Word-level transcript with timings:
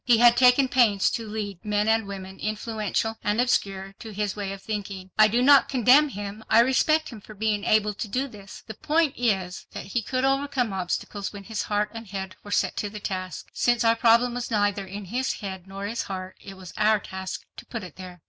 He 0.03 0.17
had 0.17 0.35
taken 0.35 0.67
pains 0.67 1.11
to 1.11 1.27
lead 1.29 1.63
men 1.63 1.87
and 1.87 2.07
women 2.07 2.39
influential 2.39 3.19
and 3.23 3.39
obscure—to 3.39 4.09
his 4.11 4.35
way 4.35 4.51
of 4.51 4.59
thinking. 4.59 5.11
I 5.15 5.27
do 5.27 5.43
not 5.43 5.69
condemn 5.69 6.09
him—I 6.09 6.59
respect 6.61 7.09
him 7.09 7.21
for 7.21 7.35
being 7.35 7.63
able 7.63 7.93
to 7.93 8.07
do 8.07 8.27
this. 8.27 8.63
The 8.65 8.73
point 8.73 9.13
is 9.15 9.67
that 9.73 9.85
he 9.93 10.01
dirt 10.01 10.23
overcome 10.25 10.73
obstacles 10.73 11.31
when 11.31 11.43
his 11.43 11.61
heart 11.61 11.91
and 11.93 12.07
head 12.07 12.35
were 12.43 12.49
set 12.49 12.77
to 12.77 12.89
the 12.89 12.99
task. 12.99 13.49
Since 13.53 13.83
our 13.83 13.95
problem 13.95 14.33
was 14.33 14.49
neither 14.49 14.87
in 14.87 15.05
his 15.05 15.33
head 15.33 15.67
nor 15.67 15.85
his 15.85 16.01
heart, 16.01 16.35
it 16.43 16.57
was 16.57 16.73
our 16.77 16.99
task 16.99 17.45
to 17.57 17.65
put 17.67 17.83
it 17.83 17.95
there. 17.97 18.19